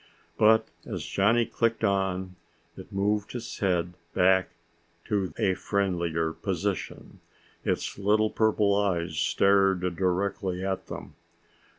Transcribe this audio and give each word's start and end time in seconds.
But 0.35 0.67
as 0.83 1.05
Johnny 1.05 1.45
clicked 1.45 1.83
on, 1.83 2.35
it 2.75 2.91
moved 2.91 3.35
its 3.35 3.59
head 3.59 3.93
back 4.15 4.49
to 5.05 5.31
a 5.37 5.53
friendlier 5.53 6.33
position. 6.33 7.19
Its 7.63 7.99
little 7.99 8.31
purple 8.31 8.73
eyes 8.75 9.19
stared 9.19 9.81
directly 9.95 10.65
at 10.65 10.87
them. 10.87 11.13